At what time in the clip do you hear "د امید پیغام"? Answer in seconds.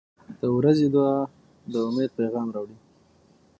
1.71-2.47